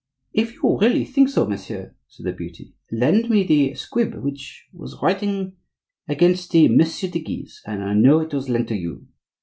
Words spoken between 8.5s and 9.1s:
to you."